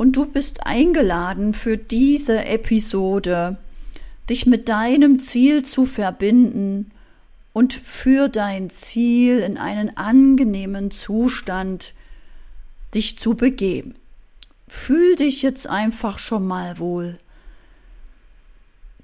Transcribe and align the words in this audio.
Und 0.00 0.12
du 0.12 0.24
bist 0.24 0.66
eingeladen 0.66 1.52
für 1.52 1.76
diese 1.76 2.46
Episode, 2.46 3.58
dich 4.30 4.46
mit 4.46 4.70
deinem 4.70 5.18
Ziel 5.18 5.62
zu 5.62 5.84
verbinden 5.84 6.90
und 7.52 7.74
für 7.74 8.30
dein 8.30 8.70
Ziel 8.70 9.40
in 9.40 9.58
einen 9.58 9.98
angenehmen 9.98 10.90
Zustand 10.90 11.92
dich 12.94 13.18
zu 13.18 13.34
begeben. 13.34 13.94
Fühl 14.68 15.16
dich 15.16 15.42
jetzt 15.42 15.66
einfach 15.66 16.18
schon 16.18 16.46
mal 16.46 16.78
wohl. 16.78 17.18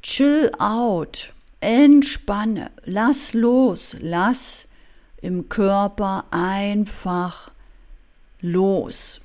Chill 0.00 0.50
out, 0.58 1.34
entspanne, 1.60 2.70
lass 2.86 3.34
los, 3.34 3.96
lass 4.00 4.64
im 5.20 5.50
Körper 5.50 6.24
einfach 6.30 7.50
los. 8.40 9.20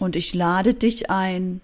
Und 0.00 0.16
ich 0.16 0.34
lade 0.34 0.74
dich 0.74 1.10
ein, 1.10 1.60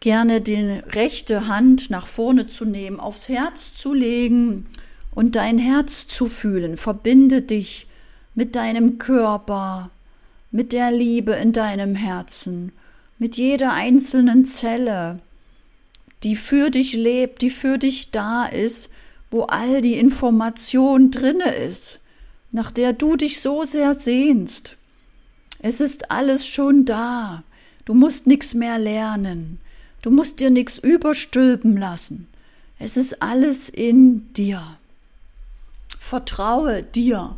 gerne 0.00 0.40
die 0.40 0.54
rechte 0.54 1.46
Hand 1.46 1.90
nach 1.90 2.06
vorne 2.06 2.48
zu 2.48 2.64
nehmen, 2.64 2.98
aufs 2.98 3.28
Herz 3.28 3.74
zu 3.74 3.92
legen 3.92 4.66
und 5.14 5.36
dein 5.36 5.58
Herz 5.58 6.06
zu 6.06 6.26
fühlen. 6.26 6.78
Verbinde 6.78 7.42
dich 7.42 7.86
mit 8.34 8.56
deinem 8.56 8.96
Körper, 8.96 9.90
mit 10.50 10.72
der 10.72 10.90
Liebe 10.90 11.32
in 11.32 11.52
deinem 11.52 11.94
Herzen, 11.94 12.72
mit 13.18 13.36
jeder 13.36 13.74
einzelnen 13.74 14.46
Zelle, 14.46 15.20
die 16.22 16.36
für 16.36 16.70
dich 16.70 16.94
lebt, 16.94 17.42
die 17.42 17.50
für 17.50 17.76
dich 17.76 18.10
da 18.10 18.46
ist, 18.46 18.88
wo 19.30 19.42
all 19.42 19.82
die 19.82 19.98
Information 19.98 21.10
drinne 21.10 21.54
ist, 21.54 22.00
nach 22.50 22.70
der 22.70 22.94
du 22.94 23.16
dich 23.16 23.42
so 23.42 23.64
sehr 23.64 23.94
sehnst. 23.94 24.78
Es 25.62 25.80
ist 25.80 26.10
alles 26.10 26.46
schon 26.46 26.84
da. 26.84 27.44
Du 27.84 27.94
musst 27.94 28.26
nichts 28.26 28.54
mehr 28.54 28.78
lernen. 28.78 29.58
Du 30.02 30.10
musst 30.10 30.40
dir 30.40 30.50
nichts 30.50 30.78
überstülpen 30.78 31.76
lassen. 31.76 32.28
Es 32.78 32.96
ist 32.96 33.22
alles 33.22 33.68
in 33.68 34.32
dir. 34.32 34.78
Vertraue 35.98 36.82
dir. 36.82 37.36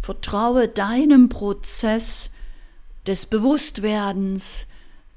Vertraue 0.00 0.68
deinem 0.68 1.30
Prozess 1.30 2.30
des 3.06 3.26
Bewusstwerdens, 3.26 4.66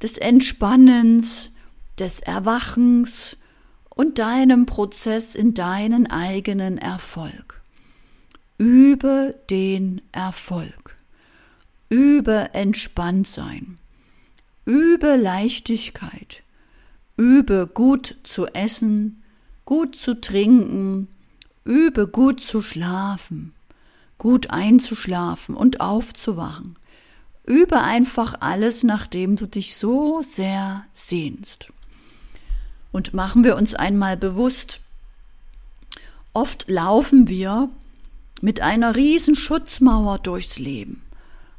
des 0.01 0.17
Entspannens, 0.17 1.51
des 1.99 2.21
Erwachens 2.21 3.35
und 3.89 4.17
deinem 4.17 4.65
Prozess 4.65 5.35
in 5.35 5.53
deinen 5.53 6.09
eigenen 6.09 6.77
Erfolg. 6.77 7.61
Übe 8.57 9.35
den 9.49 10.01
Erfolg. 10.13 10.88
Übe 11.89 12.53
Entspanntsein. 12.53 13.79
Übe 14.65 15.15
Leichtigkeit. 15.15 16.43
Übe 17.17 17.67
gut 17.73 18.15
zu 18.23 18.45
essen, 18.47 19.23
gut 19.65 19.95
zu 19.95 20.21
trinken, 20.21 21.07
übe 21.65 22.07
gut 22.07 22.39
zu 22.39 22.61
schlafen, 22.61 23.53
gut 24.17 24.51
einzuschlafen 24.51 25.55
und 25.55 25.81
aufzuwachen. 25.81 26.77
Übe 27.45 27.81
einfach 27.81 28.35
alles, 28.39 28.83
nachdem 28.83 29.35
du 29.35 29.47
dich 29.47 29.75
so 29.75 30.21
sehr 30.21 30.85
sehnst. 30.93 31.73
Und 32.91 33.13
machen 33.13 33.43
wir 33.43 33.55
uns 33.55 33.75
einmal 33.75 34.15
bewusst, 34.15 34.81
oft 36.33 36.69
laufen 36.69 37.27
wir 37.27 37.69
mit 38.41 38.61
einer 38.61 38.95
riesen 38.95 39.35
Schutzmauer 39.35 40.19
durchs 40.19 40.57
Leben, 40.59 41.01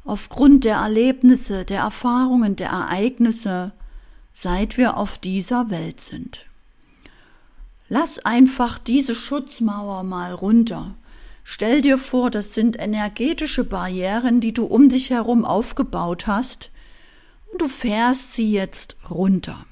aufgrund 0.03 0.63
der 0.63 0.77
Erlebnisse, 0.77 1.65
der 1.65 1.81
Erfahrungen, 1.81 2.55
der 2.55 2.69
Ereignisse, 2.69 3.71
seit 4.33 4.77
wir 4.77 4.97
auf 4.97 5.17
dieser 5.17 5.69
Welt 5.69 5.99
sind. 6.01 6.45
Lass 7.89 8.19
einfach 8.19 8.79
diese 8.79 9.13
Schutzmauer 9.13 10.03
mal 10.03 10.33
runter. 10.33 10.95
Stell 11.43 11.81
dir 11.81 11.97
vor, 11.97 12.29
das 12.29 12.53
sind 12.53 12.79
energetische 12.79 13.63
Barrieren, 13.63 14.39
die 14.39 14.53
du 14.53 14.65
um 14.65 14.89
dich 14.89 15.09
herum 15.09 15.43
aufgebaut 15.43 16.27
hast, 16.27 16.71
und 17.51 17.61
du 17.61 17.67
fährst 17.67 18.33
sie 18.33 18.49
jetzt 18.49 18.95
runter. 19.09 19.65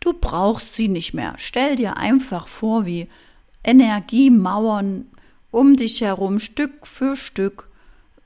Du 0.00 0.12
brauchst 0.12 0.74
sie 0.74 0.88
nicht 0.88 1.14
mehr. 1.14 1.34
Stell 1.38 1.76
dir 1.76 1.96
einfach 1.96 2.48
vor, 2.48 2.84
wie 2.84 3.08
Energiemauern 3.62 5.06
um 5.52 5.76
dich 5.76 6.00
herum 6.00 6.40
Stück 6.40 6.86
für 6.86 7.14
Stück 7.14 7.68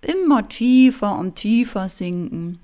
immer 0.03 0.48
tiefer 0.48 1.19
und 1.19 1.34
tiefer 1.34 1.88
sinken. 1.88 2.59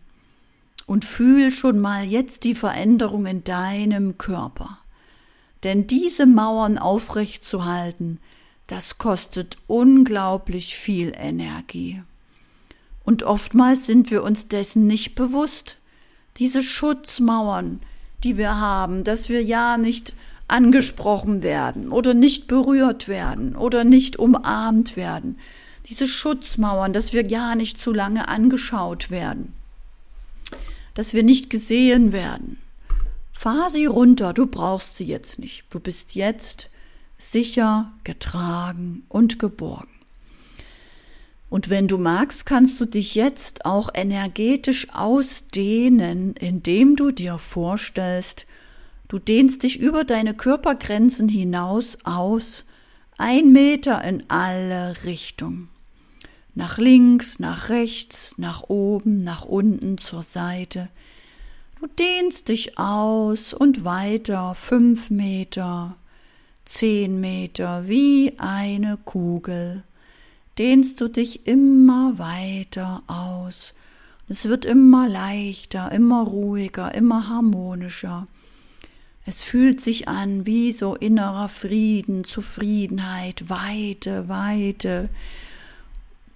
Und 0.86 1.04
fühl 1.04 1.50
schon 1.50 1.78
mal 1.78 2.04
jetzt 2.04 2.44
die 2.44 2.54
Veränderung 2.54 3.24
in 3.24 3.42
deinem 3.42 4.18
Körper. 4.18 4.78
Denn 5.62 5.86
diese 5.86 6.26
Mauern 6.26 6.76
aufrechtzuhalten, 6.76 8.20
das 8.66 8.98
kostet 8.98 9.56
unglaublich 9.66 10.76
viel 10.76 11.12
Energie. 11.16 12.02
Und 13.02 13.22
oftmals 13.22 13.86
sind 13.86 14.10
wir 14.10 14.22
uns 14.22 14.48
dessen 14.48 14.86
nicht 14.86 15.14
bewusst. 15.14 15.76
Diese 16.36 16.62
Schutzmauern, 16.62 17.80
die 18.24 18.36
wir 18.36 18.58
haben, 18.58 19.04
dass 19.04 19.28
wir 19.28 19.42
ja 19.42 19.76
nicht 19.76 20.14
angesprochen 20.48 21.42
werden 21.42 21.90
oder 21.90 22.14
nicht 22.14 22.46
berührt 22.46 23.08
werden 23.08 23.56
oder 23.56 23.84
nicht 23.84 24.18
umarmt 24.18 24.96
werden. 24.96 25.38
Diese 25.86 26.08
Schutzmauern, 26.08 26.92
dass 26.92 27.12
wir 27.12 27.26
ja 27.26 27.54
nicht 27.54 27.78
zu 27.78 27.92
lange 27.92 28.28
angeschaut 28.28 29.10
werden, 29.10 29.54
dass 30.94 31.12
wir 31.12 31.22
nicht 31.22 31.50
gesehen 31.50 32.12
werden. 32.12 32.58
Fahr 33.32 33.68
sie 33.68 33.84
runter, 33.86 34.32
du 34.32 34.46
brauchst 34.46 34.96
sie 34.96 35.04
jetzt 35.04 35.38
nicht. 35.38 35.64
Du 35.70 35.80
bist 35.80 36.14
jetzt 36.14 36.70
sicher, 37.18 37.92
getragen 38.04 39.04
und 39.08 39.38
geborgen. 39.38 39.88
Und 41.50 41.70
wenn 41.70 41.86
du 41.86 41.98
magst, 41.98 42.46
kannst 42.46 42.80
du 42.80 42.84
dich 42.84 43.14
jetzt 43.14 43.64
auch 43.64 43.90
energetisch 43.94 44.88
ausdehnen, 44.92 46.34
indem 46.34 46.96
du 46.96 47.10
dir 47.10 47.38
vorstellst, 47.38 48.46
du 49.08 49.18
dehnst 49.18 49.62
dich 49.62 49.78
über 49.78 50.04
deine 50.04 50.34
Körpergrenzen 50.34 51.28
hinaus 51.28 51.98
aus, 52.04 52.64
ein 53.18 53.52
Meter 53.52 54.02
in 54.02 54.24
alle 54.28 55.04
Richtungen. 55.04 55.68
Nach 56.54 56.78
links, 56.78 57.38
nach 57.38 57.68
rechts, 57.68 58.38
nach 58.38 58.62
oben, 58.68 59.24
nach 59.24 59.44
unten, 59.44 59.98
zur 59.98 60.22
Seite. 60.22 60.88
Du 61.80 61.86
dehnst 61.86 62.48
dich 62.48 62.78
aus 62.78 63.52
und 63.52 63.84
weiter 63.84 64.54
fünf 64.54 65.10
Meter, 65.10 65.96
zehn 66.64 67.20
Meter 67.20 67.88
wie 67.88 68.34
eine 68.38 68.96
Kugel 69.04 69.82
dehnst 70.58 71.00
du 71.00 71.08
dich 71.08 71.46
immer 71.46 72.18
weiter 72.18 73.02
aus. 73.06 73.74
Es 74.28 74.48
wird 74.48 74.64
immer 74.64 75.08
leichter, 75.08 75.92
immer 75.92 76.22
ruhiger, 76.22 76.94
immer 76.94 77.28
harmonischer. 77.28 78.26
Es 79.26 79.42
fühlt 79.42 79.80
sich 79.80 80.08
an 80.08 80.46
wie 80.46 80.72
so 80.72 80.94
innerer 80.94 81.48
Frieden, 81.48 82.24
Zufriedenheit, 82.24 83.48
Weite, 83.48 84.28
Weite. 84.28 85.08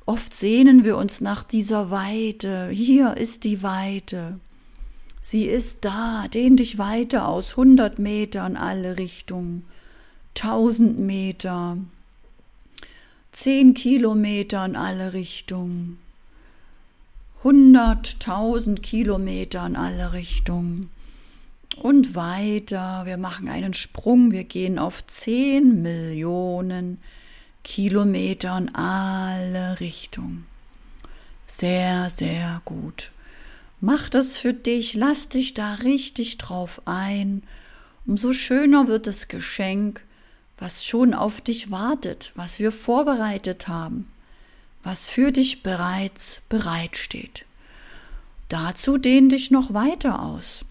Oft 0.09 0.33
sehnen 0.33 0.85
wir 0.85 0.97
uns 0.97 1.21
nach 1.21 1.45
dieser 1.45 1.91
Weite. 1.91 2.71
Hier 2.71 3.19
ist 3.19 3.45
die 3.45 3.63
Weite. 3.63 4.41
Sie 5.21 5.45
ist 5.45 5.85
da. 5.85 6.29
Dehn 6.33 6.57
dich 6.57 6.79
weiter 6.79 7.29
aus. 7.29 7.59
Hundert 7.59 7.99
Meter 7.99 8.47
in 8.47 8.57
alle 8.57 8.97
Richtungen. 8.97 9.67
Tausend 10.33 10.99
Meter 10.99 11.77
zehn 13.33 13.75
Kilometer 13.75 14.65
in 14.65 14.77
alle 14.77 15.13
Richtungen, 15.13 15.99
hunderttausend 17.45 18.83
Kilometer 18.83 19.67
in 19.67 19.77
alle 19.77 20.15
Richtungen 20.15 20.89
und 21.83 22.15
weiter. 22.15 23.03
Wir 23.05 23.19
machen 23.19 23.51
einen 23.51 23.75
Sprung, 23.75 24.33
wir 24.33 24.45
gehen 24.45 24.79
auf 24.79 25.07
zehn 25.07 25.83
Millionen 25.83 26.97
Kilometer 26.97 27.18
in 27.65 28.75
alle 28.75 29.81
Richtungen. 29.81 30.47
Sehr, 31.47 32.11
sehr 32.11 32.63
gut. 32.65 33.11
Mach 33.81 34.09
das 34.09 34.39
für 34.39 34.53
dich, 34.53 34.95
lass 34.95 35.29
dich 35.29 35.55
da 35.55 35.75
richtig 35.75 36.39
drauf 36.39 36.83
ein. 36.85 37.43
Umso 38.07 38.33
schöner 38.33 38.89
wird 38.89 39.07
das 39.07 39.29
Geschenk, 39.29 40.03
was 40.59 40.85
schon 40.85 41.15
auf 41.15 41.41
dich 41.41 41.71
wartet, 41.71 42.33
was 42.35 42.59
wir 42.59 42.73
vorbereitet 42.73 43.69
haben, 43.69 44.11
was 44.83 45.07
für 45.07 45.31
dich 45.31 45.63
bereits 45.63 46.43
bereitsteht. 46.49 47.45
Dazu 48.49 48.99
dehn 48.99 49.29
dich 49.29 49.51
noch 49.51 49.75
weiter 49.75 50.23
aus. 50.23 50.65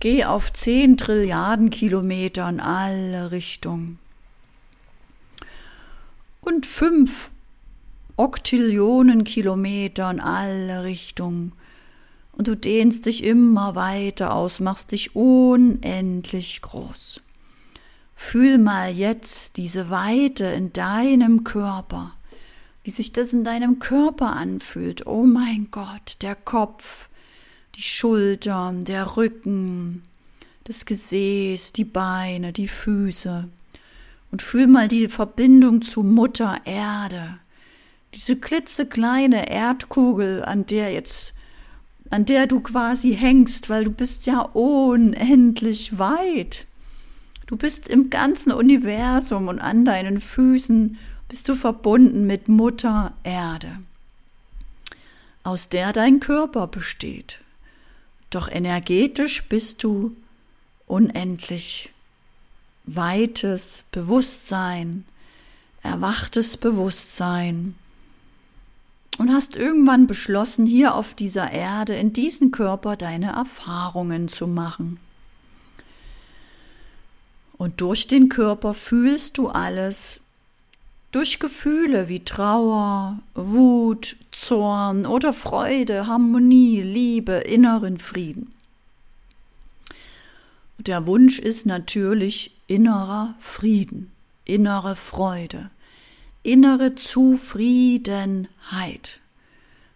Geh 0.00 0.24
auf 0.24 0.52
zehn 0.52 0.96
Trilliarden 0.96 1.70
Kilometer 1.70 2.48
in 2.48 2.58
alle 2.58 3.30
Richtungen. 3.30 3.98
Und 6.44 6.66
fünf 6.66 7.30
Oktillionen 8.16 9.22
Kilometer 9.22 10.10
in 10.10 10.18
alle 10.18 10.82
Richtungen. 10.82 11.52
und 12.32 12.48
du 12.48 12.56
dehnst 12.56 13.06
dich 13.06 13.22
immer 13.22 13.76
weiter 13.76 14.34
aus, 14.34 14.58
machst 14.58 14.90
dich 14.90 15.14
unendlich 15.14 16.60
groß. 16.62 17.20
Fühl 18.16 18.58
mal 18.58 18.90
jetzt 18.90 19.56
diese 19.56 19.88
Weite 19.88 20.46
in 20.46 20.72
deinem 20.72 21.44
Körper, 21.44 22.12
wie 22.82 22.90
sich 22.90 23.12
das 23.12 23.32
in 23.32 23.44
deinem 23.44 23.78
Körper 23.78 24.32
anfühlt. 24.32 25.06
Oh 25.06 25.24
mein 25.24 25.68
Gott, 25.70 26.16
der 26.22 26.34
Kopf, 26.34 27.08
die 27.76 27.82
Schultern, 27.82 28.84
der 28.84 29.16
Rücken, 29.16 30.02
das 30.64 30.86
Gesäß, 30.86 31.72
die 31.72 31.84
Beine, 31.84 32.52
die 32.52 32.68
Füße. 32.68 33.48
Und 34.32 34.42
fühl 34.42 34.66
mal 34.66 34.88
die 34.88 35.08
Verbindung 35.08 35.82
zu 35.82 36.02
Mutter 36.02 36.56
Erde. 36.64 37.38
Diese 38.14 38.34
klitzekleine 38.34 39.50
Erdkugel, 39.50 40.44
an 40.44 40.66
der 40.66 40.92
jetzt, 40.92 41.34
an 42.10 42.24
der 42.24 42.46
du 42.46 42.60
quasi 42.60 43.14
hängst, 43.14 43.70
weil 43.70 43.84
du 43.84 43.92
bist 43.92 44.26
ja 44.26 44.40
unendlich 44.40 45.98
weit. 45.98 46.66
Du 47.46 47.56
bist 47.56 47.88
im 47.88 48.08
ganzen 48.08 48.52
Universum 48.52 49.48
und 49.48 49.58
an 49.60 49.84
deinen 49.84 50.18
Füßen 50.18 50.98
bist 51.28 51.48
du 51.48 51.54
verbunden 51.54 52.26
mit 52.26 52.48
Mutter 52.48 53.14
Erde, 53.24 53.80
aus 55.42 55.68
der 55.68 55.92
dein 55.92 56.20
Körper 56.20 56.66
besteht. 56.66 57.40
Doch 58.30 58.50
energetisch 58.50 59.44
bist 59.44 59.84
du 59.84 60.16
unendlich 60.86 61.91
weites 62.84 63.84
Bewusstsein, 63.90 65.04
erwachtes 65.82 66.56
Bewusstsein 66.56 67.74
und 69.18 69.32
hast 69.32 69.56
irgendwann 69.56 70.06
beschlossen, 70.06 70.66
hier 70.66 70.94
auf 70.94 71.14
dieser 71.14 71.50
Erde, 71.52 71.94
in 71.94 72.12
diesem 72.12 72.50
Körper 72.50 72.96
deine 72.96 73.32
Erfahrungen 73.32 74.28
zu 74.28 74.46
machen. 74.46 74.98
Und 77.56 77.80
durch 77.80 78.06
den 78.06 78.28
Körper 78.28 78.74
fühlst 78.74 79.38
du 79.38 79.48
alles, 79.48 80.20
durch 81.12 81.38
Gefühle 81.38 82.08
wie 82.08 82.24
Trauer, 82.24 83.18
Wut, 83.34 84.16
Zorn 84.30 85.04
oder 85.04 85.34
Freude, 85.34 86.06
Harmonie, 86.06 86.80
Liebe, 86.80 87.34
inneren 87.34 87.98
Frieden. 87.98 88.52
Der 90.78 91.06
Wunsch 91.06 91.38
ist 91.38 91.66
natürlich 91.66 92.50
innerer 92.72 93.34
Frieden, 93.38 94.10
innere 94.46 94.96
Freude, 94.96 95.70
innere 96.42 96.94
Zufriedenheit. 96.94 99.20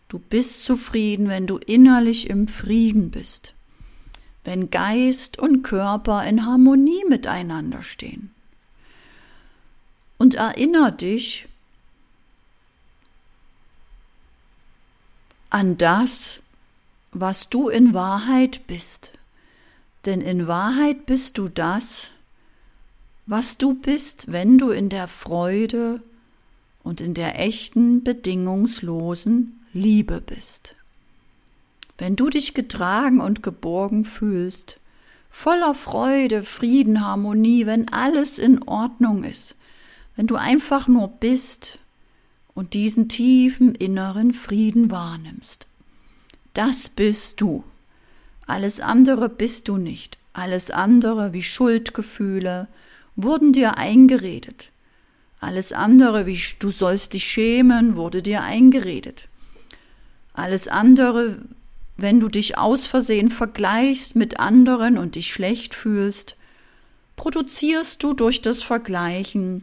Du 0.08 0.19
bist 0.19 0.62
zufrieden, 0.64 1.31
wenn 1.31 1.46
du 1.46 1.56
innerlich 1.56 2.28
im 2.28 2.49
Frieden 2.49 3.11
bist, 3.11 3.55
wenn 4.44 4.69
Geist 4.70 5.38
und 5.38 5.62
Körper 5.62 6.23
in 6.26 6.44
Harmonie 6.44 7.02
miteinander 7.08 7.82
stehen. 7.82 8.34
Und 10.19 10.34
erinnere 10.34 10.93
dich 10.93 11.49
an 15.49 15.78
das, 15.78 16.43
was 17.12 17.49
du 17.49 17.70
in 17.70 17.94
Wahrheit 17.94 18.67
bist. 18.67 19.14
Denn 20.05 20.20
in 20.20 20.46
Wahrheit 20.46 21.06
bist 21.06 21.38
du 21.38 21.49
das, 21.49 22.11
was 23.26 23.58
du 23.58 23.75
bist, 23.75 24.31
wenn 24.31 24.56
du 24.56 24.70
in 24.70 24.88
der 24.88 25.08
Freude 25.08 26.00
und 26.82 27.00
in 27.00 27.14
der 27.14 27.40
echten, 27.40 28.05
bedingungslosen 28.05 29.61
Liebe 29.73 30.20
bist. 30.20 30.76
Wenn 31.99 32.14
du 32.14 32.31
dich 32.31 32.55
getragen 32.55 33.20
und 33.20 33.43
geborgen 33.43 34.05
fühlst, 34.05 34.78
voller 35.31 35.75
Freude, 35.75 36.44
Frieden, 36.44 37.05
Harmonie, 37.05 37.67
wenn 37.67 37.93
alles 37.93 38.38
in 38.38 38.62
Ordnung 38.62 39.25
ist, 39.25 39.55
wenn 40.14 40.26
du 40.26 40.37
einfach 40.37 40.87
nur 40.88 41.08
bist 41.08 41.78
und 42.55 42.75
diesen 42.75 43.08
tiefen 43.08 43.75
inneren 43.75 44.32
Frieden 44.32 44.90
wahrnimmst. 44.90 45.67
Das 46.55 46.88
bist 46.88 47.40
du. 47.40 47.64
Alles 48.46 48.81
andere 48.81 49.28
bist 49.28 49.69
du 49.69 49.76
nicht. 49.76 50.17
Alles 50.32 50.70
andere 50.70 51.32
wie 51.32 51.43
Schuldgefühle 51.43 52.69
wurden 53.16 53.52
dir 53.52 53.78
eingeredet. 53.78 54.70
Alles 55.40 55.72
andere 55.72 56.26
wie 56.26 56.40
du 56.58 56.70
sollst 56.70 57.12
dich 57.12 57.26
schämen 57.26 57.96
wurde 57.96 58.22
dir 58.22 58.42
eingeredet. 58.42 59.28
Alles 60.32 60.68
andere, 60.68 61.38
wenn 61.96 62.20
du 62.20 62.28
dich 62.28 62.58
aus 62.58 62.86
Versehen 62.86 63.30
vergleichst 63.30 64.16
mit 64.16 64.38
anderen 64.38 64.98
und 64.98 65.14
dich 65.14 65.32
schlecht 65.32 65.74
fühlst, 65.74 66.36
produzierst 67.16 68.02
du 68.02 68.12
durch 68.12 68.42
das 68.42 68.62
Vergleichen 68.62 69.62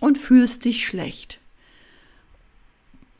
und 0.00 0.18
fühlst 0.18 0.64
dich 0.64 0.86
schlecht. 0.86 1.38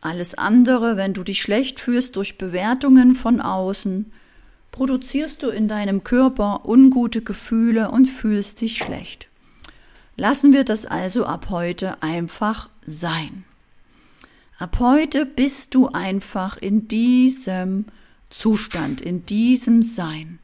Alles 0.01 0.35
andere, 0.35 0.97
wenn 0.97 1.15
du 1.15 1.23
dich 1.23 1.43
schlecht 1.43 1.79
fühlst 1.79 2.17
durch 2.17 2.39
Bewertungen 2.39 3.15
von 3.15 3.41
außen, 3.41 4.11
produzierst 4.73 5.43
du 5.43 5.49
in 5.49 5.69
deinem 5.69 6.03
Körper 6.03 6.63
ungute 6.65 7.23
Gefühle 7.23 7.91
und 7.91 8.07
fühlst 8.07 8.63
dich 8.63 8.79
schlecht. 8.79 9.29
Lassen 10.17 10.53
wir 10.53 10.65
das 10.65 10.85
also 10.85 11.25
ab 11.25 11.47
heute 11.51 12.03
einfach 12.03 12.69
sein. 12.85 13.45
Ab 14.59 14.79
heute 14.79 15.27
bist 15.27 15.75
du 15.75 15.89
einfach 15.89 16.57
in 16.57 16.87
diesem 16.87 17.87
Zustand, 18.31 19.01
in 19.01 19.27
diesem 19.27 19.83
Sein. 19.83 20.39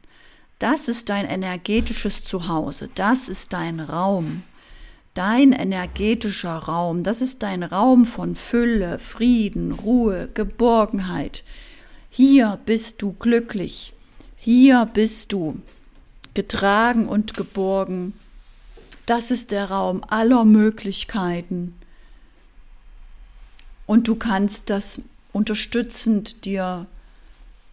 Das 0.57 0.87
ist 0.87 1.09
dein 1.09 1.25
energetisches 1.25 2.23
Zuhause, 2.23 2.89
das 2.95 3.29
ist 3.29 3.53
dein 3.53 3.79
Raum, 3.79 4.43
dein 5.13 5.53
energetischer 5.53 6.57
Raum, 6.57 7.03
das 7.03 7.21
ist 7.21 7.43
dein 7.43 7.63
Raum 7.63 8.05
von 8.05 8.35
Fülle, 8.35 8.99
Frieden, 8.99 9.71
Ruhe, 9.71 10.27
Geborgenheit. 10.33 11.45
Hier 12.09 12.59
bist 12.65 13.01
du 13.01 13.13
glücklich, 13.13 13.93
hier 14.35 14.89
bist 14.93 15.31
du 15.31 15.61
getragen 16.33 17.07
und 17.07 17.35
geborgen. 17.35 18.13
Das 19.09 19.31
ist 19.31 19.49
der 19.49 19.71
Raum 19.71 20.03
aller 20.07 20.45
Möglichkeiten. 20.45 21.73
Und 23.87 24.07
du 24.07 24.15
kannst 24.15 24.69
das 24.69 25.01
unterstützend 25.33 26.45
dir 26.45 26.85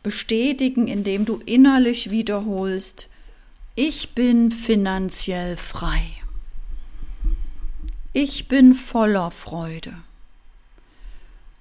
bestätigen, 0.02 0.88
indem 0.88 1.26
du 1.26 1.42
innerlich 1.44 2.10
wiederholst, 2.10 3.10
ich 3.74 4.14
bin 4.14 4.50
finanziell 4.50 5.58
frei. 5.58 6.00
Ich 8.14 8.48
bin 8.48 8.72
voller 8.72 9.30
Freude. 9.30 9.92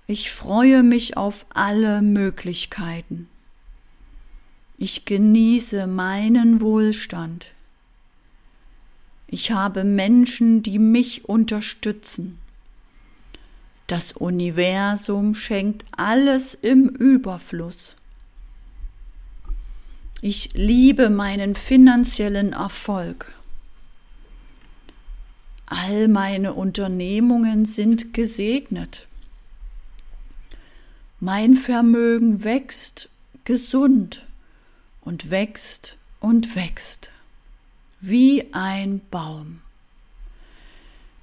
Ich 0.08 0.32
freue 0.32 0.84
mich 0.84 1.17
auf 1.17 1.48
alle 1.50 2.01
Möglichkeiten. 2.01 3.27
Ich 4.77 5.03
genieße 5.03 5.86
meinen 5.86 6.62
Wohlstand. 6.62 7.54
Ich 9.27 9.51
habe 9.51 9.84
Menschen, 9.84 10.62
die 10.62 10.79
mich 10.79 11.25
unterstützen. 11.25 12.39
Das 13.88 14.13
Universum 14.13 15.36
schenkt 15.36 15.86
alles 15.91 16.53
im 16.55 16.89
Überfluss. 16.89 17.96
Ich 20.22 20.53
liebe 20.53 21.10
meinen 21.10 21.55
finanziellen 21.55 22.53
Erfolg. 22.53 23.34
All 25.67 26.08
meine 26.08 26.53
Unternehmungen 26.53 27.65
sind 27.65 28.13
gesegnet. 28.13 29.08
Mein 31.20 31.55
Vermögen 31.55 32.44
wächst 32.44 33.10
gesund 33.44 34.25
und 35.01 35.32
wächst 35.32 35.98
und 36.20 36.55
wächst 36.55 37.12
wie 38.07 38.53
ein 38.53 39.01
Baum. 39.09 39.62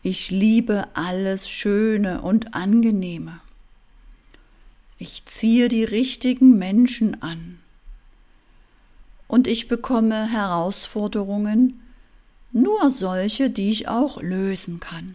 Ich 0.02 0.32
liebe 0.32 0.88
alles 0.94 1.48
Schöne 1.48 2.22
und 2.22 2.54
Angenehme. 2.54 3.40
Ich 4.98 5.24
ziehe 5.26 5.68
die 5.68 5.84
richtigen 5.84 6.58
Menschen 6.58 7.22
an. 7.22 7.58
Und 9.28 9.46
ich 9.46 9.68
bekomme 9.68 10.28
Herausforderungen, 10.28 11.80
nur 12.50 12.90
solche, 12.90 13.48
die 13.48 13.70
ich 13.70 13.88
auch 13.88 14.20
lösen 14.20 14.80
kann. 14.80 15.14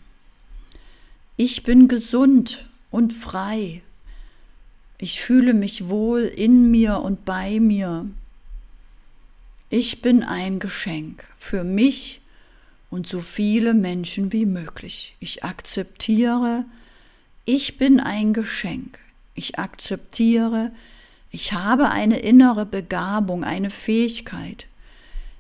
Ich 1.36 1.64
bin 1.64 1.90
gesund 1.90 2.66
und 2.92 3.12
frei. 3.12 3.82
Ich 4.98 5.20
fühle 5.20 5.54
mich 5.54 5.90
wohl 5.90 6.22
in 6.22 6.72
mir 6.72 7.00
und 7.02 7.26
bei 7.26 7.60
mir. 7.60 8.06
Ich 9.70 10.02
bin 10.02 10.24
ein 10.24 10.60
Geschenk 10.60 11.26
für 11.38 11.66
mich 11.66 12.22
und 12.90 13.06
so 13.06 13.20
viele 13.20 13.74
Menschen 13.74 14.32
wie 14.32 14.46
möglich. 14.46 15.16
Ich 15.20 15.44
akzeptiere, 15.44 16.64
ich 17.44 17.78
bin 17.78 18.00
ein 18.00 18.34
Geschenk. 18.34 19.00
Ich 19.36 19.60
akzeptiere, 19.60 20.72
Ich 21.30 21.52
habe 21.52 21.90
eine 21.90 22.20
innere 22.20 22.66
Begabung, 22.66 23.44
eine 23.44 23.70
Fähigkeit. 23.70 24.68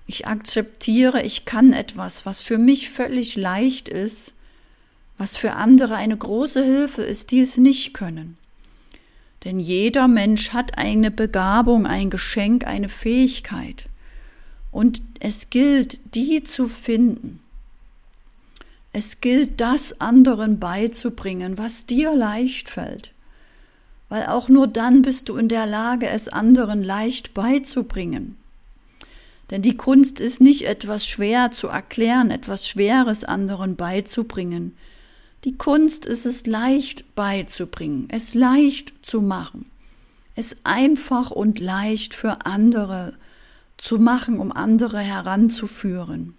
Ich 0.05 0.27
akzeptiere, 0.27 1.24
ich 1.24 1.46
kann 1.46 1.72
etwas, 1.72 2.25
was 2.25 2.41
für 2.41 2.57
mich 2.57 2.89
völlig 2.89 3.38
leicht 3.38 3.88
ist, 3.88 4.34
was 5.17 5.38
für 5.38 5.53
andere 5.53 5.96
eine 5.96 6.17
große 6.17 6.63
Hilfe 6.63 7.01
ist, 7.01 7.31
die 7.31 7.39
es 7.39 7.57
nicht 7.57 7.93
können. 7.93 8.38
Denn 9.46 9.60
jeder 9.60 10.07
Mensch 10.07 10.51
hat 10.51 10.77
eine 10.77 11.10
Begabung, 11.10 11.88
ein 11.88 12.10
Geschenk, 12.10 12.67
eine 12.67 12.89
Fähigkeit. 12.89 13.88
Und 14.72 15.02
es 15.20 15.50
gilt, 15.50 16.16
die 16.16 16.44
zu 16.44 16.68
finden. 16.68 17.40
Es 18.94 19.22
gilt, 19.22 19.62
das 19.62 20.02
anderen 20.02 20.60
beizubringen, 20.60 21.58
was 21.58 21.86
dir 21.86 22.16
leicht 22.16 22.70
fällt. 22.70 23.14
Weil 24.10 24.26
auch 24.28 24.50
nur 24.50 24.68
dann 24.68 25.02
bist 25.02 25.30
du 25.30 25.36
in 25.36 25.50
der 25.50 25.66
Lage, 25.66 26.08
es 26.08 26.30
anderen 26.30 26.84
leicht 26.84 27.34
beizubringen. 27.34 28.38
Denn 29.50 29.62
die 29.62 29.78
Kunst 29.78 30.20
ist 30.20 30.42
nicht 30.42 30.66
etwas 30.66 31.06
schwer 31.06 31.52
zu 31.52 31.68
erklären, 31.68 32.32
etwas 32.32 32.68
Schweres 32.68 33.24
anderen 33.24 33.76
beizubringen. 33.76 34.76
Die 35.44 35.58
Kunst 35.58 36.06
ist 36.06 36.26
es 36.26 36.46
leicht 36.46 37.16
beizubringen, 37.16 38.08
es 38.10 38.34
leicht 38.34 38.94
zu 39.02 39.22
machen, 39.22 39.70
es 40.36 40.66
einfach 40.66 41.32
und 41.32 41.60
leicht 41.60 42.14
für 42.14 42.46
andere 42.46 43.14
zu 43.77 43.98
machen, 44.00 44.39
um 44.39 44.51
andere 44.51 45.00
heranzuführen. 45.00 46.36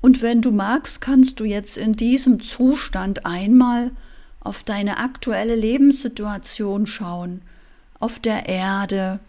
Und 0.00 0.22
wenn 0.22 0.40
du 0.40 0.50
magst, 0.50 1.00
kannst 1.00 1.40
du 1.40 1.44
jetzt 1.44 1.76
in 1.76 1.92
diesem 1.92 2.42
Zustand 2.42 3.26
einmal 3.26 3.90
auf 4.40 4.62
deine 4.62 4.98
aktuelle 4.98 5.54
Lebenssituation 5.54 6.86
schauen, 6.86 7.42
auf 7.98 8.18
der 8.18 8.48
Erde, 8.48 9.20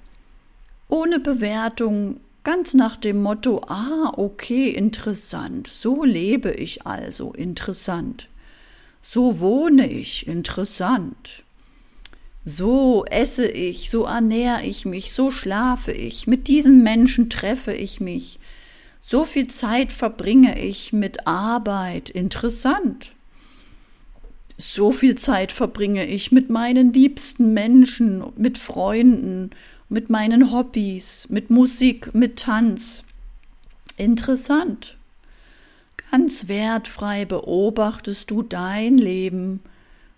ohne 0.87 1.19
Bewertung, 1.19 2.21
ganz 2.43 2.73
nach 2.73 2.95
dem 2.95 3.21
Motto, 3.21 3.61
ah, 3.67 4.13
okay, 4.15 4.69
interessant, 4.69 5.67
so 5.67 6.03
lebe 6.03 6.51
ich 6.51 6.85
also, 6.85 7.33
interessant, 7.33 8.29
so 9.01 9.39
wohne 9.39 9.91
ich, 9.91 10.25
interessant, 10.27 11.43
so 12.43 13.05
esse 13.05 13.47
ich, 13.47 13.89
so 13.89 14.05
ernähre 14.05 14.63
ich 14.63 14.85
mich, 14.85 15.11
so 15.11 15.31
schlafe 15.31 15.91
ich, 15.91 16.27
mit 16.27 16.47
diesen 16.47 16.83
Menschen 16.83 17.29
treffe 17.29 17.73
ich 17.73 17.99
mich, 17.99 18.39
so 18.99 19.25
viel 19.25 19.47
Zeit 19.47 19.91
verbringe 19.91 20.59
ich 20.59 20.93
mit 20.93 21.27
Arbeit, 21.27 22.09
interessant. 22.09 23.13
So 24.57 24.91
viel 24.91 25.15
Zeit 25.15 25.51
verbringe 25.51 26.05
ich 26.05 26.31
mit 26.31 26.51
meinen 26.51 26.93
liebsten 26.93 27.53
Menschen, 27.53 28.23
mit 28.37 28.59
Freunden, 28.59 29.49
mit 29.89 30.09
meinen 30.09 30.51
Hobbys, 30.51 31.27
mit 31.29 31.49
Musik, 31.49 32.13
mit 32.13 32.37
Tanz. 32.37 33.03
Interessant. 33.97 34.97
Ganz 36.11 36.47
wertfrei 36.47 37.25
beobachtest 37.25 38.29
du 38.29 38.43
dein 38.43 38.97
Leben, 38.97 39.61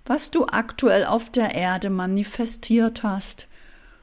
was 0.05 0.31
du 0.31 0.45
aktuell 0.45 1.05
auf 1.05 1.29
der 1.29 1.55
Erde 1.55 1.89
manifestiert 1.89 3.03
hast, 3.03 3.47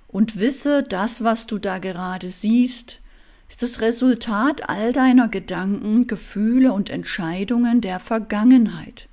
und 0.08 0.38
wisse, 0.40 0.82
das, 0.82 1.22
was 1.22 1.46
du 1.46 1.58
da 1.58 1.78
gerade 1.78 2.28
siehst, 2.30 3.00
ist 3.48 3.62
das 3.62 3.80
Resultat 3.80 4.68
all 4.68 4.92
deiner 4.92 5.28
Gedanken, 5.28 6.06
Gefühle 6.06 6.72
und 6.72 6.90
Entscheidungen 6.90 7.80
der 7.80 8.00
Vergangenheit. 8.00 9.08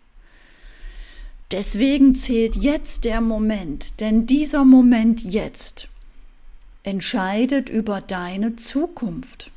Deswegen 1.52 2.14
zählt 2.14 2.56
jetzt 2.56 3.06
der 3.06 3.22
Moment, 3.22 4.00
denn 4.00 4.28
dieser 4.28 4.66
Moment 4.66 5.24
jetzt 5.24 5.88
entscheidet 6.84 7.70
über 7.70 8.02
deine 8.02 8.56
Zukunft. 8.56 9.52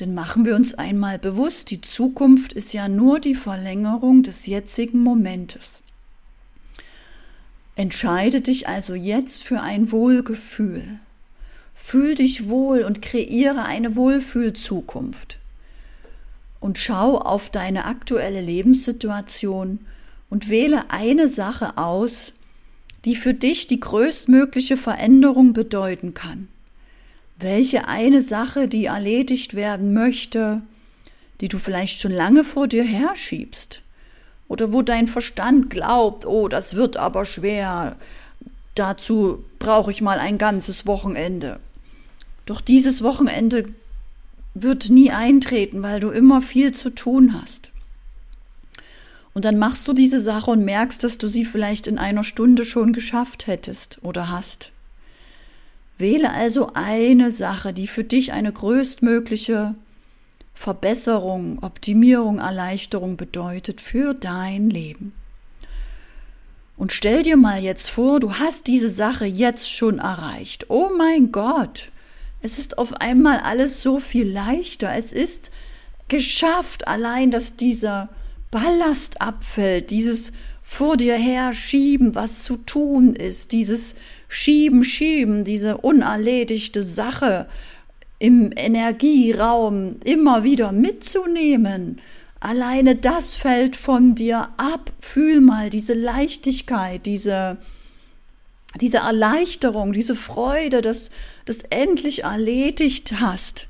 Denn 0.00 0.14
machen 0.14 0.44
wir 0.44 0.56
uns 0.56 0.74
einmal 0.74 1.18
bewusst, 1.18 1.70
die 1.70 1.80
Zukunft 1.80 2.52
ist 2.52 2.72
ja 2.72 2.88
nur 2.88 3.20
die 3.20 3.34
Verlängerung 3.34 4.22
des 4.22 4.46
jetzigen 4.46 4.98
Momentes. 5.00 5.80
Entscheide 7.76 8.40
dich 8.40 8.68
also 8.68 8.94
jetzt 8.94 9.42
für 9.42 9.60
ein 9.60 9.90
Wohlgefühl, 9.90 11.00
Fühl 11.74 12.14
dich 12.14 12.48
wohl 12.48 12.82
und 12.82 13.02
kreiere 13.02 13.64
eine 13.64 13.96
Wohlfühlzukunft. 13.96 15.38
Und 16.60 16.78
schau 16.78 17.18
auf 17.18 17.50
deine 17.50 17.84
aktuelle 17.84 18.40
Lebenssituation 18.40 19.80
und 20.30 20.48
wähle 20.48 20.90
eine 20.90 21.28
Sache 21.28 21.76
aus, 21.76 22.32
die 23.04 23.16
für 23.16 23.34
dich 23.34 23.66
die 23.66 23.80
größtmögliche 23.80 24.78
Veränderung 24.78 25.52
bedeuten 25.52 26.14
kann. 26.14 26.48
Welche 27.38 27.86
eine 27.86 28.22
Sache, 28.22 28.66
die 28.66 28.86
erledigt 28.86 29.54
werden 29.54 29.92
möchte, 29.92 30.62
die 31.42 31.48
du 31.48 31.58
vielleicht 31.58 32.00
schon 32.00 32.12
lange 32.12 32.44
vor 32.44 32.66
dir 32.66 32.84
herschiebst, 32.84 33.82
oder 34.48 34.72
wo 34.72 34.82
dein 34.82 35.06
Verstand 35.06 35.70
glaubt, 35.70 36.26
oh, 36.26 36.48
das 36.48 36.74
wird 36.74 36.96
aber 36.96 37.24
schwer, 37.24 37.96
dazu 38.74 39.44
brauche 39.58 39.90
ich 39.90 40.02
mal 40.02 40.18
ein 40.18 40.38
ganzes 40.38 40.86
Wochenende. 40.86 41.60
Doch 42.46 42.60
dieses 42.60 43.02
Wochenende 43.02 43.66
wird 44.54 44.90
nie 44.90 45.10
eintreten, 45.10 45.82
weil 45.82 46.00
du 46.00 46.10
immer 46.10 46.42
viel 46.42 46.72
zu 46.72 46.90
tun 46.90 47.40
hast. 47.40 47.70
Und 49.32 49.44
dann 49.44 49.58
machst 49.58 49.88
du 49.88 49.92
diese 49.92 50.20
Sache 50.20 50.50
und 50.50 50.64
merkst, 50.64 51.02
dass 51.02 51.18
du 51.18 51.26
sie 51.26 51.44
vielleicht 51.44 51.88
in 51.88 51.98
einer 51.98 52.22
Stunde 52.22 52.64
schon 52.64 52.92
geschafft 52.92 53.48
hättest 53.48 53.98
oder 54.02 54.30
hast. 54.30 54.70
Wähle 55.98 56.32
also 56.32 56.70
eine 56.74 57.30
Sache, 57.30 57.72
die 57.72 57.88
für 57.88 58.04
dich 58.04 58.32
eine 58.32 58.52
größtmögliche 58.52 59.74
Verbesserung, 60.54 61.58
Optimierung, 61.62 62.38
Erleichterung 62.38 63.16
bedeutet 63.16 63.80
für 63.80 64.14
dein 64.14 64.70
Leben. 64.70 65.12
Und 66.76 66.92
stell 66.92 67.22
dir 67.22 67.36
mal 67.36 67.62
jetzt 67.62 67.90
vor, 67.90 68.20
du 68.20 68.34
hast 68.34 68.66
diese 68.66 68.88
Sache 68.88 69.26
jetzt 69.26 69.70
schon 69.70 69.98
erreicht. 69.98 70.66
Oh 70.70 70.90
mein 70.96 71.30
Gott, 71.30 71.90
es 72.40 72.58
ist 72.58 72.78
auf 72.78 72.94
einmal 72.94 73.38
alles 73.38 73.82
so 73.82 74.00
viel 74.00 74.28
leichter. 74.30 74.92
Es 74.94 75.12
ist 75.12 75.50
geschafft, 76.08 76.88
allein 76.88 77.30
dass 77.30 77.56
dieser 77.56 78.08
Ballast 78.50 79.20
abfällt, 79.20 79.90
dieses 79.90 80.32
vor 80.62 80.96
dir 80.96 81.16
her 81.16 81.52
schieben, 81.52 82.14
was 82.14 82.44
zu 82.44 82.56
tun 82.56 83.14
ist, 83.14 83.52
dieses 83.52 83.94
Schieben, 84.28 84.84
Schieben, 84.84 85.44
diese 85.44 85.78
unerledigte 85.78 86.82
Sache 86.82 87.46
im 88.24 88.50
Energieraum 88.56 89.96
immer 90.04 90.44
wieder 90.44 90.72
mitzunehmen 90.72 92.00
Alleine 92.44 92.94
das 92.94 93.36
fällt 93.36 93.74
von 93.74 94.14
dir 94.14 94.50
ab. 94.58 94.92
Fühl 95.00 95.40
mal 95.40 95.70
diese 95.70 95.94
Leichtigkeit, 95.94 97.06
diese, 97.06 97.56
diese 98.78 98.98
Erleichterung, 98.98 99.94
diese 99.94 100.14
Freude, 100.14 100.82
dass 100.82 101.08
das 101.46 101.60
endlich 101.70 102.24
erledigt 102.24 103.14
hast. 103.18 103.66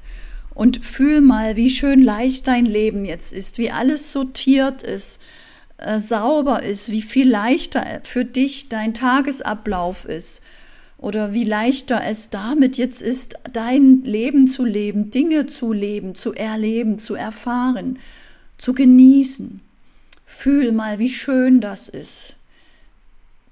Und 0.55 0.85
fühl 0.85 1.21
mal, 1.21 1.55
wie 1.55 1.71
schön 1.71 2.03
leicht 2.03 2.49
dein 2.49 2.67
Leben 2.67 3.05
jetzt 3.05 3.33
ist, 3.33 3.59
wie 3.59 3.71
alles 3.71 4.11
sortiert 4.11 4.83
ist, 4.83 5.21
äh, 5.79 6.01
sauber 6.01 6.65
ist, 6.65 6.91
wie 6.91 7.03
viel 7.03 7.31
leichter 7.31 8.01
für 8.03 8.25
dich 8.25 8.69
dein 8.71 8.93
Tagesablauf 8.93 10.05
ist 10.05 10.43
oder 11.05 11.33
wie 11.33 11.45
leichter 11.45 12.03
es 12.05 12.31
damit 12.31 12.79
jetzt 12.79 13.03
ist, 13.03 13.35
dein 13.53 14.03
Leben 14.03 14.49
zu 14.49 14.65
leben, 14.65 15.11
Dinge 15.11 15.47
zu 15.47 15.73
leben, 15.73 16.15
zu 16.15 16.33
erleben, 16.33 16.99
zu 16.99 17.15
erfahren 17.15 17.99
zu 18.59 18.73
genießen. 18.73 19.61
Fühl 20.27 20.73
mal, 20.73 20.99
wie 20.99 21.11
schön 21.11 21.61
das 21.61 21.89
ist, 21.89 22.35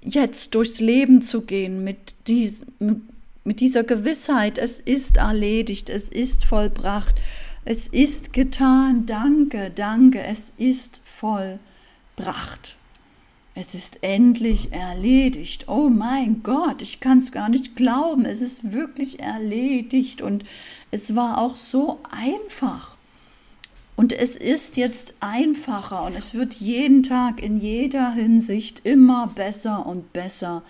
jetzt 0.01 0.55
durchs 0.55 0.79
Leben 0.79 1.21
zu 1.21 1.41
gehen 1.41 1.83
mit, 1.83 2.15
dies, 2.27 2.65
mit 3.43 3.59
dieser 3.59 3.83
Gewissheit, 3.83 4.57
es 4.57 4.79
ist 4.79 5.17
erledigt, 5.17 5.89
es 5.89 6.09
ist 6.09 6.45
vollbracht, 6.45 7.15
es 7.63 7.87
ist 7.87 8.33
getan, 8.33 9.05
danke, 9.05 9.71
danke, 9.73 10.21
es 10.23 10.51
ist 10.57 10.99
vollbracht. 11.05 12.75
Es 13.55 13.75
ist 13.75 14.01
endlich 14.01 14.71
erledigt. 14.71 15.67
Oh 15.67 15.89
mein 15.89 16.41
Gott, 16.41 16.81
ich 16.81 16.99
kann 16.99 17.19
es 17.19 17.31
gar 17.31 17.49
nicht 17.49 17.75
glauben. 17.75 18.25
Es 18.25 18.41
ist 18.41 18.71
wirklich 18.73 19.19
erledigt 19.19 20.21
und 20.21 20.43
es 20.89 21.15
war 21.15 21.37
auch 21.37 21.55
so 21.55 21.99
einfach. 22.09 22.95
Und 23.95 24.11
es 24.11 24.35
ist 24.35 24.75
jetzt 24.75 25.13
einfacher 25.19 26.03
und 26.03 26.15
es 26.15 26.33
wird 26.33 26.55
jeden 26.55 27.03
Tag 27.03 27.43
in 27.43 27.57
jeder 27.57 28.11
Hinsicht 28.11 28.81
immer 28.83 29.27
besser 29.27 29.85
und 29.85 30.13
besser, 30.13 30.63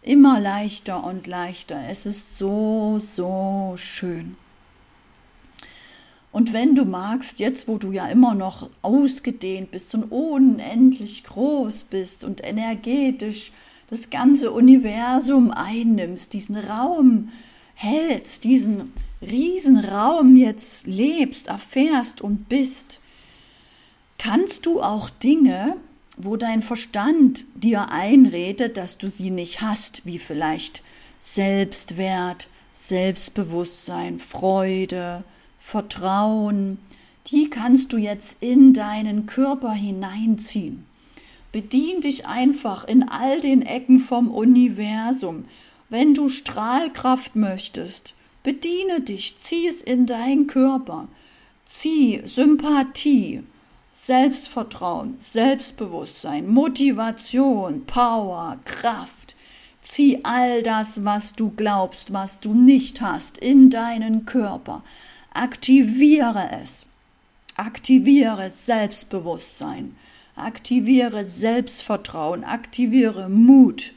immer 0.00 0.38
leichter 0.38 1.02
und 1.02 1.26
leichter. 1.26 1.80
Es 1.88 2.06
ist 2.06 2.38
so, 2.38 3.00
so 3.00 3.74
schön. 3.76 4.36
Und 6.32 6.54
wenn 6.54 6.74
du 6.74 6.86
magst, 6.86 7.38
jetzt 7.38 7.68
wo 7.68 7.76
du 7.76 7.92
ja 7.92 8.06
immer 8.08 8.34
noch 8.34 8.70
ausgedehnt 8.80 9.70
bist 9.70 9.94
und 9.94 10.04
unendlich 10.04 11.24
groß 11.24 11.84
bist 11.84 12.24
und 12.24 12.42
energetisch 12.42 13.52
das 13.90 14.08
ganze 14.08 14.50
Universum 14.50 15.50
einnimmst, 15.50 16.32
diesen 16.32 16.56
Raum 16.56 17.30
hältst, 17.74 18.44
diesen 18.44 18.94
Riesenraum 19.20 20.34
jetzt 20.36 20.86
lebst, 20.86 21.48
erfährst 21.48 22.22
und 22.22 22.48
bist, 22.48 23.00
kannst 24.16 24.64
du 24.64 24.80
auch 24.80 25.10
Dinge, 25.10 25.76
wo 26.16 26.36
dein 26.36 26.62
Verstand 26.62 27.44
dir 27.54 27.90
einredet, 27.90 28.78
dass 28.78 28.96
du 28.96 29.10
sie 29.10 29.30
nicht 29.30 29.60
hast, 29.60 30.06
wie 30.06 30.18
vielleicht 30.18 30.82
Selbstwert, 31.18 32.48
Selbstbewusstsein, 32.72 34.18
Freude, 34.18 35.24
Vertrauen, 35.64 36.78
die 37.28 37.48
kannst 37.48 37.92
du 37.92 37.96
jetzt 37.96 38.36
in 38.40 38.74
deinen 38.74 39.24
Körper 39.26 39.72
hineinziehen. 39.72 40.84
Bedien 41.52 42.00
dich 42.02 42.26
einfach 42.26 42.84
in 42.84 43.08
all 43.08 43.40
den 43.40 43.62
Ecken 43.62 44.00
vom 44.00 44.30
Universum. 44.30 45.44
Wenn 45.88 46.14
du 46.14 46.28
Strahlkraft 46.28 47.36
möchtest, 47.36 48.12
bediene 48.42 49.00
dich, 49.00 49.36
zieh 49.38 49.66
es 49.68 49.82
in 49.82 50.04
deinen 50.04 50.46
Körper. 50.46 51.08
Zieh 51.64 52.20
Sympathie, 52.26 53.42
Selbstvertrauen, 53.92 55.14
Selbstbewusstsein, 55.20 56.48
Motivation, 56.48 57.86
Power, 57.86 58.58
Kraft. 58.64 59.36
Zieh 59.80 60.20
all 60.24 60.62
das, 60.62 61.04
was 61.04 61.34
du 61.34 61.50
glaubst, 61.50 62.12
was 62.12 62.40
du 62.40 62.52
nicht 62.52 63.00
hast, 63.00 63.38
in 63.38 63.70
deinen 63.70 64.26
Körper. 64.26 64.82
Aktiviere 65.34 66.60
es. 66.62 66.84
Aktiviere 67.56 68.50
Selbstbewusstsein. 68.50 69.96
Aktiviere 70.36 71.24
Selbstvertrauen. 71.24 72.44
Aktiviere 72.44 73.30
Mut. 73.30 73.92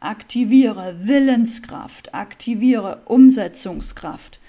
Aktiviere 0.00 0.96
Willenskraft. 1.02 2.14
Aktiviere 2.14 3.02
Umsetzungskraft. 3.04 4.40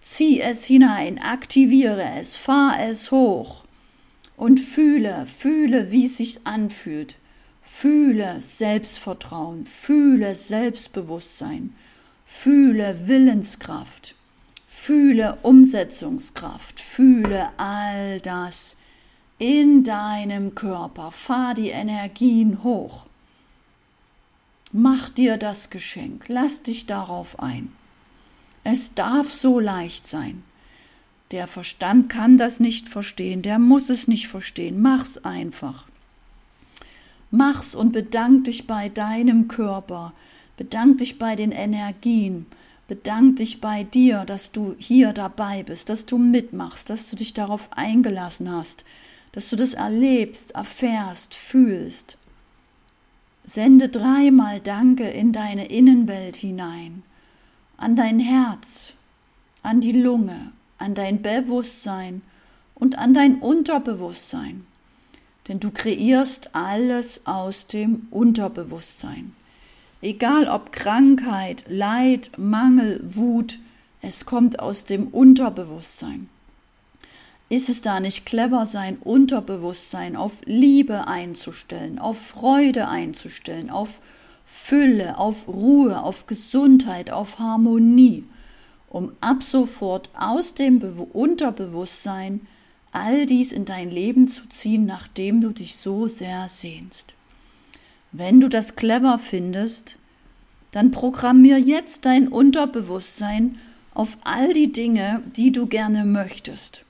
Zieh 0.00 0.40
es 0.40 0.64
hinein. 0.64 1.18
Aktiviere 1.18 2.08
es. 2.20 2.36
Fahr 2.36 2.78
es 2.80 3.10
hoch. 3.10 3.64
Und 4.36 4.60
fühle, 4.60 5.26
fühle, 5.26 5.90
wie 5.90 6.06
es 6.06 6.18
sich 6.18 6.46
anfühlt. 6.46 7.16
Fühle 7.62 8.40
Selbstvertrauen. 8.40 9.66
Fühle 9.66 10.36
Selbstbewusstsein. 10.36 11.74
Fühle 12.24 13.08
Willenskraft. 13.08 14.14
Fühle 14.72 15.36
Umsetzungskraft, 15.42 16.80
fühle 16.80 17.50
all 17.58 18.20
das 18.20 18.76
in 19.38 19.84
deinem 19.84 20.54
Körper. 20.54 21.10
Fahr 21.10 21.54
die 21.54 21.70
Energien 21.70 22.62
hoch. 22.62 23.06
Mach 24.72 25.08
dir 25.08 25.36
das 25.36 25.68
Geschenk, 25.68 26.26
lass 26.28 26.62
dich 26.62 26.86
darauf 26.86 27.40
ein. 27.40 27.72
Es 28.62 28.94
darf 28.94 29.30
so 29.30 29.58
leicht 29.58 30.06
sein. 30.06 30.44
Der 31.32 31.48
Verstand 31.48 32.08
kann 32.08 32.38
das 32.38 32.60
nicht 32.60 32.88
verstehen, 32.88 33.42
der 33.42 33.58
muss 33.58 33.90
es 33.90 34.08
nicht 34.08 34.28
verstehen. 34.28 34.80
Mach's 34.80 35.18
einfach. 35.18 35.86
Mach's 37.30 37.74
und 37.74 37.92
bedank 37.92 38.44
dich 38.44 38.66
bei 38.66 38.88
deinem 38.88 39.48
Körper, 39.48 40.12
bedank 40.56 40.98
dich 40.98 41.18
bei 41.18 41.36
den 41.36 41.52
Energien, 41.52 42.46
Bedank 42.90 43.36
dich 43.36 43.60
bei 43.60 43.84
dir, 43.84 44.24
dass 44.24 44.50
du 44.50 44.74
hier 44.76 45.12
dabei 45.12 45.62
bist, 45.62 45.88
dass 45.90 46.06
du 46.06 46.18
mitmachst, 46.18 46.90
dass 46.90 47.08
du 47.08 47.14
dich 47.14 47.32
darauf 47.32 47.68
eingelassen 47.70 48.50
hast, 48.50 48.84
dass 49.30 49.48
du 49.48 49.54
das 49.54 49.74
erlebst, 49.74 50.56
erfährst, 50.56 51.32
fühlst. 51.32 52.16
Sende 53.44 53.90
dreimal 53.90 54.58
Danke 54.58 55.08
in 55.08 55.30
deine 55.32 55.68
Innenwelt 55.68 56.34
hinein, 56.34 57.04
an 57.76 57.94
dein 57.94 58.18
Herz, 58.18 58.94
an 59.62 59.80
die 59.80 59.92
Lunge, 59.92 60.50
an 60.78 60.96
dein 60.96 61.22
Bewusstsein 61.22 62.22
und 62.74 62.98
an 62.98 63.14
dein 63.14 63.38
Unterbewusstsein. 63.38 64.66
Denn 65.46 65.60
du 65.60 65.70
kreierst 65.70 66.56
alles 66.56 67.24
aus 67.24 67.68
dem 67.68 68.08
Unterbewusstsein. 68.10 69.36
Egal 70.02 70.48
ob 70.48 70.72
Krankheit, 70.72 71.64
Leid, 71.68 72.30
Mangel, 72.38 73.00
Wut, 73.04 73.58
es 74.00 74.24
kommt 74.24 74.58
aus 74.58 74.86
dem 74.86 75.08
Unterbewusstsein. 75.08 76.30
Ist 77.50 77.68
es 77.68 77.82
da 77.82 78.00
nicht 78.00 78.24
clever, 78.24 78.64
sein 78.64 78.96
Unterbewusstsein 78.96 80.16
auf 80.16 80.40
Liebe 80.46 81.06
einzustellen, 81.06 81.98
auf 81.98 82.18
Freude 82.18 82.88
einzustellen, 82.88 83.68
auf 83.68 84.00
Fülle, 84.46 85.18
auf 85.18 85.48
Ruhe, 85.48 86.02
auf 86.02 86.26
Gesundheit, 86.26 87.10
auf 87.10 87.38
Harmonie, 87.38 88.24
um 88.88 89.12
ab 89.20 89.42
sofort 89.42 90.08
aus 90.18 90.54
dem 90.54 90.80
Unterbewusstsein 90.80 92.46
all 92.90 93.26
dies 93.26 93.52
in 93.52 93.66
dein 93.66 93.90
Leben 93.90 94.28
zu 94.28 94.48
ziehen, 94.48 94.86
nachdem 94.86 95.42
du 95.42 95.50
dich 95.50 95.76
so 95.76 96.06
sehr 96.06 96.48
sehnst. 96.48 97.14
Wenn 98.12 98.40
du 98.40 98.48
das 98.48 98.76
clever 98.76 99.18
findest, 99.18 99.96
dann 100.72 100.90
programmier 100.90 101.58
jetzt 101.58 102.04
dein 102.04 102.28
Unterbewusstsein 102.28 103.58
auf 103.94 104.18
all 104.22 104.52
die 104.52 104.72
Dinge, 104.72 105.22
die 105.36 105.52
du 105.52 105.66
gerne 105.66 106.04
möchtest. 106.04 106.84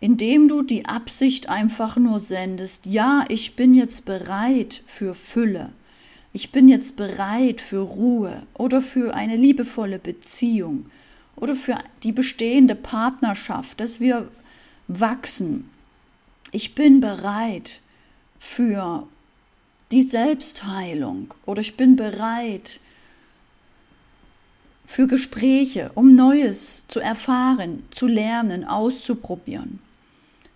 Indem 0.00 0.48
du 0.48 0.62
die 0.62 0.86
Absicht 0.86 1.48
einfach 1.48 1.96
nur 1.96 2.18
sendest, 2.18 2.86
ja, 2.86 3.24
ich 3.28 3.54
bin 3.54 3.74
jetzt 3.74 4.04
bereit 4.04 4.82
für 4.86 5.14
Fülle, 5.14 5.70
ich 6.32 6.50
bin 6.50 6.68
jetzt 6.68 6.96
bereit 6.96 7.60
für 7.60 7.80
Ruhe 7.80 8.42
oder 8.54 8.80
für 8.80 9.14
eine 9.14 9.36
liebevolle 9.36 9.98
Beziehung 9.98 10.86
oder 11.36 11.54
für 11.54 11.78
die 12.02 12.12
bestehende 12.12 12.74
Partnerschaft, 12.74 13.80
dass 13.80 14.00
wir 14.00 14.28
wachsen. 14.88 15.68
Ich 16.50 16.74
bin 16.74 17.00
bereit 17.00 17.80
für 18.38 19.06
die 19.92 20.02
Selbstheilung 20.02 21.34
oder 21.44 21.60
ich 21.60 21.76
bin 21.76 21.96
bereit 21.96 22.80
für 24.86 25.06
Gespräche, 25.06 25.90
um 25.94 26.14
Neues 26.14 26.84
zu 26.88 26.98
erfahren, 27.00 27.84
zu 27.90 28.06
lernen, 28.06 28.64
auszuprobieren. 28.64 29.78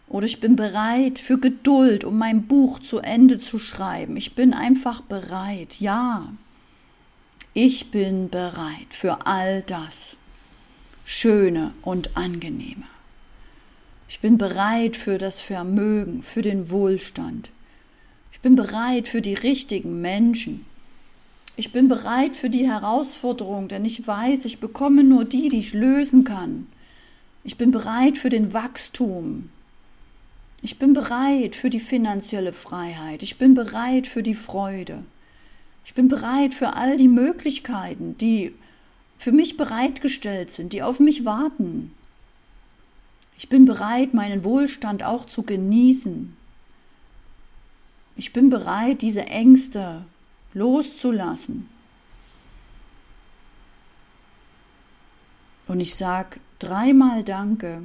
Oder 0.09 0.27
ich 0.27 0.41
bin 0.41 0.57
bereit 0.57 1.19
für 1.19 1.39
Geduld, 1.39 2.05
um 2.05 2.19
mein 2.19 2.47
Buch 2.47 2.79
zu 2.79 2.99
Ende 2.99 3.39
zu 3.39 3.59
schreiben. 3.59 4.17
Ich 4.17 4.35
bin 4.35 4.55
einfach 4.55 5.01
bereit, 5.01 5.81
ja. 5.81 6.33
Ich 7.55 7.91
bin 7.91 8.31
bereit 8.31 8.89
für 8.91 9.27
all 9.27 9.63
das 9.63 10.17
Schöne 11.05 11.73
und 11.83 12.17
Angenehme. 12.17 12.85
Ich 14.09 14.21
bin 14.21 14.39
bereit 14.39 14.97
für 14.97 15.19
das 15.19 15.41
Vermögen, 15.41 16.23
für 16.23 16.43
den 16.43 16.71
Wohlstand. 16.71 17.51
Ich 18.37 18.43
bin 18.43 18.55
bereit 18.55 19.09
für 19.09 19.23
die 19.23 19.33
richtigen 19.33 20.03
Menschen. 20.03 20.67
Ich 21.57 21.73
bin 21.73 21.89
bereit 21.89 22.37
für 22.37 22.51
die 22.51 22.69
Herausforderung, 22.69 23.67
denn 23.67 23.87
ich 23.87 24.07
weiß, 24.07 24.45
ich 24.45 24.61
bekomme 24.61 25.03
nur 25.03 25.25
die, 25.25 25.49
die 25.49 25.59
ich 25.59 25.73
lösen 25.73 26.25
kann. 26.25 26.67
Ich 27.45 27.57
bin 27.57 27.71
bereit 27.71 28.19
für 28.19 28.29
den 28.29 28.53
Wachstum. 28.53 29.49
Ich 30.61 30.79
bin 30.79 30.93
bereit 30.93 31.57
für 31.57 31.71
die 31.71 31.81
finanzielle 31.81 32.53
Freiheit. 32.53 33.23
Ich 33.23 33.39
bin 33.39 33.55
bereit 33.55 34.07
für 34.07 34.23
die 34.23 34.35
Freude. 34.35 35.03
Ich 35.87 35.95
bin 35.95 36.09
bereit 36.09 36.53
für 36.53 36.75
all 36.75 36.99
die 36.99 37.09
Möglichkeiten, 37.09 38.19
die 38.19 38.55
für 39.17 39.33
mich 39.33 39.57
bereitgestellt 39.57 40.51
sind, 40.51 40.75
die 40.75 40.83
auf 40.83 41.01
mich 41.01 41.25
warten. 41.25 41.91
Ich 43.39 43.49
bin 43.49 43.65
bereit, 43.65 44.13
meinen 44.13 44.45
Wohlstand 44.45 45.05
auch 45.05 45.25
zu 45.25 45.43
genießen. 45.43 46.37
Ich 48.17 48.33
bin 48.33 48.49
bereit, 48.49 49.03
diese 49.03 49.27
Ängste 49.27 50.05
loszulassen. 50.55 51.69
Und 55.69 55.81
ich 55.81 55.95
sage 55.95 56.41
dreimal 56.59 57.23
Danke. 57.25 57.83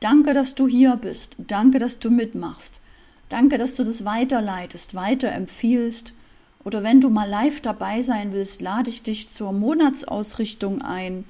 Danke, 0.00 0.32
dass 0.32 0.54
du 0.54 0.66
hier 0.66 0.96
bist. 0.96 1.36
Danke, 1.38 1.78
dass 1.78 1.98
du 1.98 2.10
mitmachst. 2.10 2.80
Danke, 3.28 3.58
dass 3.58 3.74
du 3.74 3.84
das 3.84 4.04
weiterleitest, 4.04 4.94
weiterempfiehlst. 4.94 6.12
Oder 6.64 6.82
wenn 6.82 7.00
du 7.00 7.08
mal 7.08 7.28
live 7.28 7.60
dabei 7.60 8.02
sein 8.02 8.32
willst, 8.32 8.62
lade 8.62 8.90
ich 8.90 9.02
dich 9.02 9.28
zur 9.28 9.52
Monatsausrichtung 9.52 10.82
ein, 10.82 11.24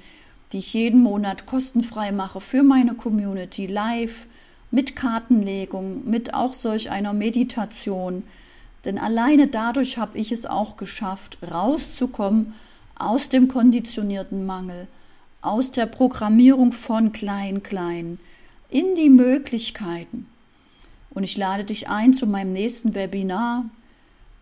die 0.53 0.59
ich 0.59 0.73
jeden 0.73 1.03
Monat 1.03 1.45
kostenfrei 1.45 2.13
mache 2.13 2.41
für 2.41 2.63
meine 2.63 2.95
Community 2.95 3.67
live 3.67 4.27
mit 4.71 4.97
Kartenlegung, 4.97 6.09
mit 6.09 6.35
auch 6.35 6.55
solch 6.55 6.91
einer 6.91 7.13
Meditation. 7.13 8.25
Denn 8.85 8.99
alleine 8.99 9.47
dadurch 9.47 9.99
habe 9.99 10.19
ich 10.19 10.33
es 10.33 10.47
auch 10.47 10.77
geschafft, 10.77 11.39
rauszukommen 11.51 12.55
aus 12.99 13.29
dem 13.29 13.49
konditionierten 13.49 14.47
Mangel, 14.47 14.87
aus 15.41 15.71
der 15.71 15.87
Programmierung 15.87 16.73
von 16.73 17.13
klein 17.13 17.63
klein 17.63 18.19
in 18.71 18.95
die 18.95 19.09
Möglichkeiten. 19.09 20.27
Und 21.11 21.25
ich 21.25 21.37
lade 21.37 21.65
dich 21.65 21.89
ein 21.89 22.15
zu 22.15 22.27
meinem 22.27 22.53
nächsten 22.53 22.95
Webinar, 22.95 23.65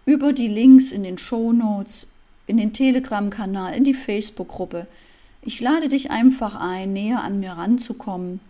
über 0.05 0.33
die 0.33 0.49
Links 0.49 0.93
in 0.93 1.03
den 1.03 1.19
Shownotes, 1.19 2.07
in 2.47 2.57
den 2.57 2.73
Telegram-Kanal, 2.73 3.75
in 3.75 3.85
die 3.85 3.95
Facebook-Gruppe. 3.95 4.87
Ich 5.43 5.61
lade 5.61 5.89
dich 5.89 6.11
einfach 6.11 6.55
ein, 6.55 6.93
näher 6.93 7.23
an 7.23 7.41
mir 7.41 7.53
ranzukommen, 7.53 8.41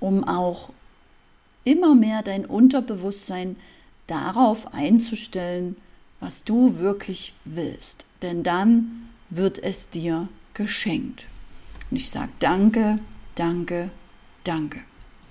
um 0.00 0.24
auch 0.24 0.70
immer 1.64 1.94
mehr 1.94 2.22
dein 2.22 2.46
Unterbewusstsein 2.46 3.56
darauf 4.06 4.72
einzustellen, 4.74 5.76
was 6.20 6.44
du 6.44 6.78
wirklich 6.78 7.34
willst. 7.44 8.04
Denn 8.22 8.42
dann 8.42 9.08
wird 9.30 9.62
es 9.62 9.90
dir 9.90 10.28
geschenkt. 10.54 11.26
Und 11.90 11.96
ich 11.96 12.10
sage 12.10 12.32
danke, 12.40 12.98
danke, 13.34 13.90
danke. 14.44 14.80